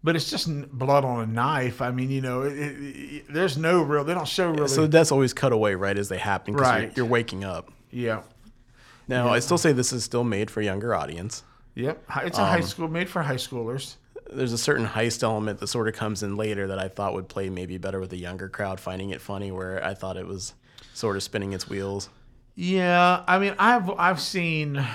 [0.03, 1.81] But it's just blood on a knife.
[1.81, 4.03] I mean, you know, it, it, it- there's no real.
[4.03, 4.67] They don't show really.
[4.67, 6.81] So that's always cut away right as they happen because Right.
[6.83, 7.71] you're, you're waking up.
[7.89, 8.21] yeah.
[9.09, 11.43] Now, I still say this is still made for a younger audience.
[11.73, 12.03] Yep.
[12.23, 13.95] It's a high um, school made for high schoolers.
[14.31, 17.27] There's a certain heist element that sort of comes in later that I thought would
[17.27, 20.53] play maybe better with a younger crowd finding it funny, where I thought it was
[20.93, 22.09] sort of spinning its wheels.
[22.53, 24.85] Yeah, I mean, I've I've seen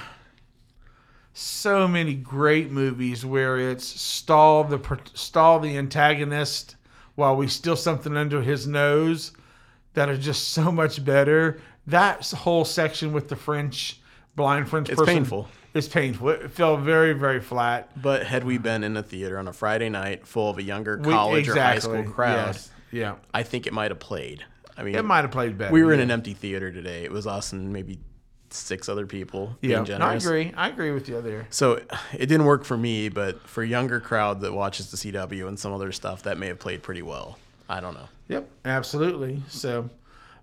[1.32, 6.76] so many great movies where it's stall the stall the antagonist
[7.16, 9.32] while we steal something under his nose
[9.94, 11.58] that are just so much better.
[11.88, 14.00] That whole section with the French
[14.36, 15.48] blind French It's person painful.
[15.74, 16.28] It's painful.
[16.30, 17.90] It felt very very flat.
[18.00, 20.98] But had we been in a theater on a Friday night full of a younger
[20.98, 24.44] We- college or high school crowd, yes, Yeah, I think it might have played.
[24.76, 25.72] I mean, it might have played better.
[25.72, 27.04] we were in an empty theater today.
[27.04, 27.98] It was us and maybe
[28.50, 29.56] six other people.
[29.62, 30.52] Yeah, no, I agree.
[30.56, 31.46] I agree with you there.
[31.50, 31.80] So
[32.12, 35.58] it didn't work for me, but for a younger crowd that watches the CW and
[35.58, 37.38] some other stuff, that may have played pretty well.
[37.68, 38.08] I don't know.
[38.28, 39.42] Yep, absolutely.
[39.48, 39.90] So,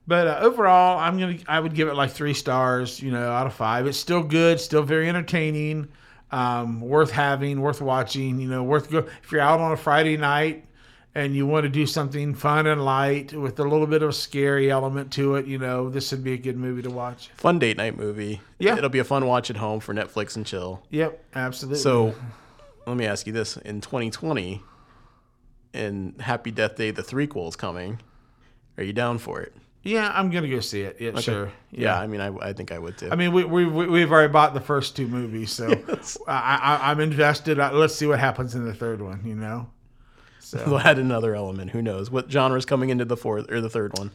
[0.07, 3.01] but uh, overall, I'm gonna I would give it like three stars.
[3.01, 3.87] You know, out of five.
[3.87, 5.87] It's still good, still very entertaining,
[6.31, 8.39] um, worth having, worth watching.
[8.39, 10.65] You know, worth go if you're out on a Friday night
[11.13, 14.13] and you want to do something fun and light with a little bit of a
[14.13, 15.45] scary element to it.
[15.45, 17.29] You know, this would be a good movie to watch.
[17.35, 18.41] Fun date night movie.
[18.59, 18.77] Yeah.
[18.77, 20.83] It'll be a fun watch at home for Netflix and chill.
[20.89, 21.79] Yep, absolutely.
[21.79, 22.15] So
[22.85, 23.57] let me ask you this.
[23.57, 24.61] In 2020,
[25.73, 27.99] and Happy Death Day, the threequel is coming.
[28.77, 29.53] Are you down for it?
[29.83, 30.97] Yeah, I'm gonna go see it.
[30.99, 31.51] Yeah, sure.
[31.71, 33.09] Yeah, I mean, I, I think I would too.
[33.11, 35.67] I mean, we, we, we- we've already bought the first two movies, so
[36.27, 37.59] I, I, I'm invested.
[37.59, 39.69] Uh, Let's see what happens in the third one, you know?
[40.51, 41.71] They'll add another element.
[41.71, 44.11] Who knows what genre is coming into the fourth or the third one?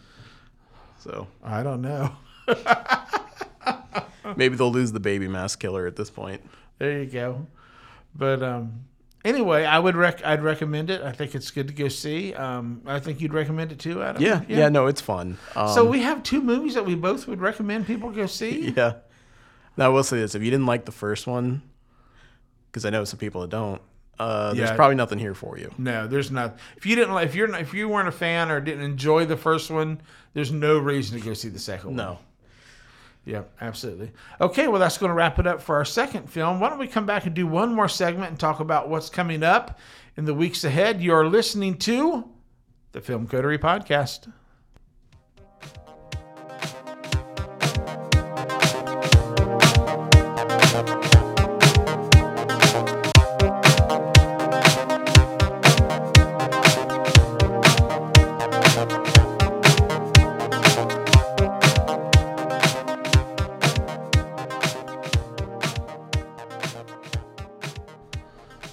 [0.99, 2.13] So I don't know.
[4.37, 6.43] maybe they'll lose the baby mask killer at this point.
[6.79, 7.47] There you go.
[8.15, 8.85] But um,
[9.27, 11.03] anyway, I would rec- I'd recommend it.
[11.03, 12.33] I think it's good to go see.
[12.35, 14.23] Um, I think you'd recommend it too, Adam.
[14.23, 15.37] Yeah, yeah, no, it's fun.
[15.55, 18.71] Um, So we have two movies that we both would recommend people go see.
[18.77, 18.95] yeah.
[19.77, 21.63] Now I will say this: if you didn't like the first one,
[22.71, 23.83] because I know some people that don't,
[24.19, 24.77] uh, there's Yeah.
[24.77, 25.71] probably nothing here for you.
[25.77, 26.59] No, there's not.
[26.77, 29.27] If you didn't like, if you're not, if you weren't a fan or didn't enjoy
[29.27, 30.01] the first one,
[30.33, 31.97] there's no reason to go see the second one.
[31.97, 32.19] No.
[33.27, 34.13] Yeah, absolutely.
[34.41, 36.61] Okay, well, that's going to wrap it up for our second film.
[36.61, 39.43] Why don't we come back and do one more segment and talk about what's coming
[39.43, 39.81] up
[40.17, 41.03] in the weeks ahead?
[41.03, 42.31] You're listening to
[42.93, 44.33] the Film Coterie Podcast.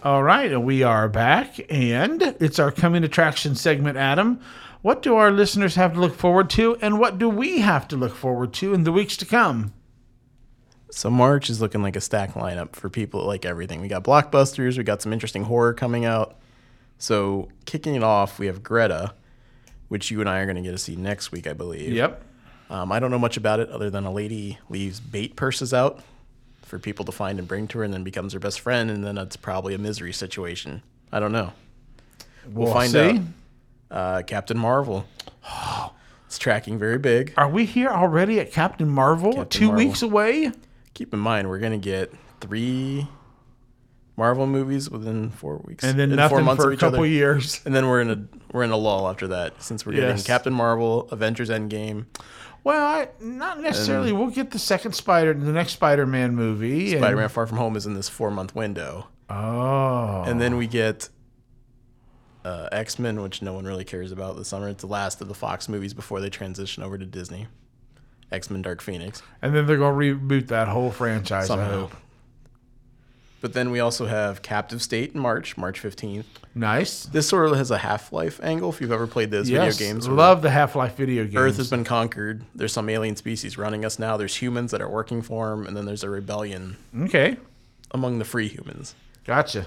[0.03, 4.41] All right, we are back, and it's our coming attraction segment, Adam.
[4.81, 7.95] What do our listeners have to look forward to, and what do we have to
[7.95, 9.73] look forward to in the weeks to come?
[10.91, 13.79] So March is looking like a stack lineup for people that like everything.
[13.79, 16.37] We got blockbusters, we got some interesting horror coming out.
[16.97, 19.13] So kicking it off, we have Greta,
[19.87, 21.93] which you and I are going to get to see next week, I believe.
[21.93, 22.21] Yep.
[22.69, 26.03] Um, I don't know much about it other than a lady leaves bait purses out
[26.63, 29.03] for people to find and bring to her, and then becomes her best friend, and
[29.03, 30.81] then it's probably a misery situation.
[31.11, 31.53] I don't know.
[32.47, 32.99] We'll, We'll find see.
[32.99, 33.21] out.
[33.91, 35.05] Uh, Captain Marvel.
[36.25, 37.31] It's tracking very big.
[37.37, 39.33] Are we here already at Captain Marvel?
[39.33, 39.85] Captain Two Marvel.
[39.85, 40.51] weeks away?
[40.95, 42.11] Keep in mind, we're going to get
[42.41, 43.07] three
[44.17, 47.07] Marvel movies within four weeks, And then in nothing for a couple other.
[47.07, 47.61] years.
[47.65, 50.25] and then we're in a we're in a lull after that since we're getting Yes.
[50.25, 52.05] Captain Marvel, Avengers Endgame,
[52.63, 54.13] Well, I, not necessarily.
[54.13, 56.95] we'll get the second Spider, the next Spider-Man movie.
[56.97, 60.23] Spider-Man: Far From Home is in this four month window, Oh.
[60.25, 61.09] and then we get
[62.45, 64.69] uh, X Men, which no one really cares about this summer.
[64.69, 67.47] It's the last of the Fox movies before they transition over to Disney.
[68.31, 69.21] X Men: Dark Phoenix.
[69.41, 71.93] And then they're going to reboot that whole franchise, I hope.
[73.43, 76.25] But then we also have Captive State in March, March fifteenth.
[76.55, 77.03] Nice.
[77.07, 78.69] This sort of has a Half Life angle.
[78.69, 79.75] If you've ever played those Yes.
[79.77, 81.35] video games, Love the Half-Life video games.
[81.35, 82.45] Earth has been conquered.
[82.55, 84.15] There's some alien species running us now.
[84.15, 87.35] There's humans that are working for them, and then there's a rebellion Okay.
[87.91, 88.95] among the free humans.
[89.27, 89.65] Gotcha.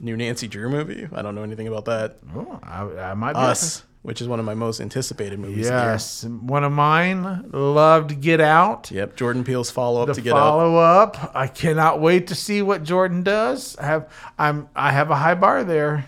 [0.00, 1.08] New Nancy Drew movie.
[1.12, 2.18] I don't know anything about that.
[2.34, 3.38] Oh, I, I might be.
[3.38, 5.66] Us, which is one of my most anticipated movies.
[5.66, 6.24] Yes.
[6.24, 7.50] One of mine.
[7.50, 8.90] Loved Get Out.
[8.90, 8.96] Of.
[8.96, 9.16] Yep.
[9.16, 10.38] Jordan Peele's follow up to Get Out.
[10.38, 11.32] follow up.
[11.34, 13.76] I cannot wait to see what Jordan does.
[13.78, 16.04] I have I'm I have a high bar there.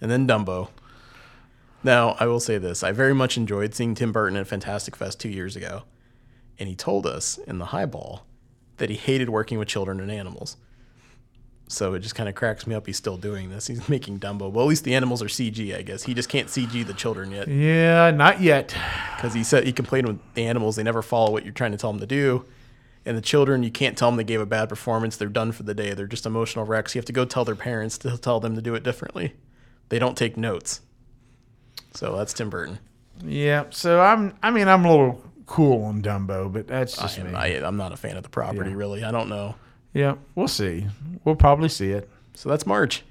[0.00, 0.68] and then Dumbo.
[1.84, 5.20] Now, I will say this: I very much enjoyed seeing Tim Burton at Fantastic Fest
[5.20, 5.84] two years ago,
[6.58, 8.26] and he told us in the highball
[8.78, 10.56] that he hated working with children and animals.
[11.68, 12.86] So it just kind of cracks me up.
[12.86, 13.66] He's still doing this.
[13.66, 14.50] He's making Dumbo.
[14.50, 16.04] Well, at least the animals are CG, I guess.
[16.04, 18.74] He just can't CG the children yet Yeah, not yet.
[19.16, 20.76] because he said he complained with the animals.
[20.76, 22.44] They never follow what you're trying to tell them to do.
[23.04, 25.16] And the children, you can't tell them they gave a bad performance.
[25.16, 25.92] They're done for the day.
[25.94, 26.94] They're just emotional wrecks.
[26.94, 29.34] You have to go tell their parents to tell them to do it differently.
[29.88, 30.80] They don't take notes.
[31.94, 32.78] So that's Tim Burton.
[33.24, 33.64] Yeah.
[33.70, 37.28] So I'm I mean I'm a little cool on Dumbo, but that's I just am,
[37.32, 37.34] me.
[37.38, 38.76] I, I'm not a fan of the property, Yeah.
[38.76, 39.04] really.
[39.04, 39.54] I don't know.
[39.96, 40.86] Yeah, we'll see.
[41.24, 42.08] We'll probably see it.
[42.34, 43.02] So that's March.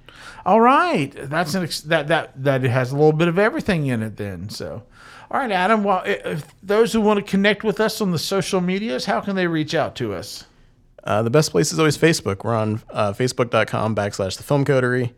[0.46, 3.88] All right, that's an ex- that that that it has a little bit of everything
[3.88, 4.18] in it.
[4.18, 4.84] Then so,
[5.32, 5.84] all right, Adam.
[5.84, 9.36] Well, if those who want to connect with us on the social medias, how can
[9.36, 10.46] they reach out to us?
[11.04, 12.44] Uh, the best place is always Facebook.
[12.44, 15.14] We're on uh, facebook.com backslash the film coterie.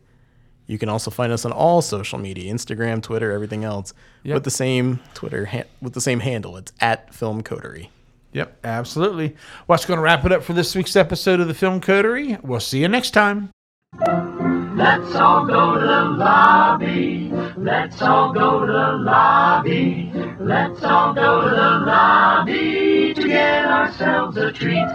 [0.65, 3.93] You can also find us on all social media Instagram, Twitter, everything else
[4.23, 4.33] Yep.
[4.33, 6.57] with the same Twitter, ha- with the same handle.
[6.57, 7.89] It's at film coterie.
[8.37, 9.35] Yep, absolutely.
[9.67, 12.37] Well, that's going to wrap it up for this week's episode of the Film Coterie.
[12.43, 13.49] We'll see you next time.
[13.97, 17.31] Let's all go to the lobby.
[17.57, 20.11] Let's all go to the lobby.
[20.39, 24.87] Let's all go to the lobby to get ourselves a treat.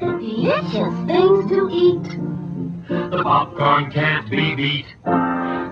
[0.00, 2.18] Delicious things to eat.
[2.88, 4.86] The popcorn can't be beat.